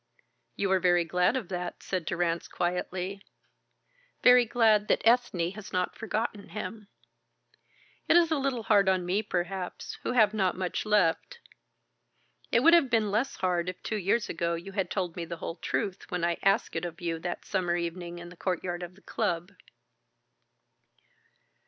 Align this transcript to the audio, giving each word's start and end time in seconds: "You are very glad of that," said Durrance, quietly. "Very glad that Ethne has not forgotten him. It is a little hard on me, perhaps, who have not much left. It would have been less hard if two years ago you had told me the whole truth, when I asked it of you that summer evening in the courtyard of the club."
"You 0.55 0.71
are 0.71 0.79
very 0.79 1.03
glad 1.05 1.35
of 1.37 1.49
that," 1.49 1.83
said 1.83 2.05
Durrance, 2.05 2.47
quietly. 2.47 3.21
"Very 4.23 4.45
glad 4.45 4.87
that 4.87 5.03
Ethne 5.05 5.51
has 5.51 5.71
not 5.71 5.95
forgotten 5.95 6.49
him. 6.49 6.87
It 8.07 8.17
is 8.17 8.31
a 8.31 8.39
little 8.39 8.63
hard 8.63 8.89
on 8.89 9.05
me, 9.05 9.21
perhaps, 9.21 9.99
who 10.01 10.13
have 10.13 10.33
not 10.33 10.57
much 10.57 10.87
left. 10.87 11.37
It 12.51 12.61
would 12.61 12.73
have 12.73 12.89
been 12.89 13.11
less 13.11 13.35
hard 13.35 13.69
if 13.69 13.83
two 13.83 13.97
years 13.97 14.27
ago 14.27 14.55
you 14.55 14.71
had 14.71 14.89
told 14.89 15.15
me 15.15 15.23
the 15.23 15.37
whole 15.37 15.57
truth, 15.57 16.09
when 16.09 16.25
I 16.25 16.39
asked 16.41 16.75
it 16.75 16.83
of 16.83 16.99
you 16.99 17.19
that 17.19 17.45
summer 17.45 17.75
evening 17.75 18.17
in 18.17 18.29
the 18.29 18.35
courtyard 18.37 18.81
of 18.81 18.95
the 18.95 19.01
club." 19.03 19.51